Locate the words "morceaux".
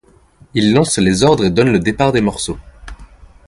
2.21-2.57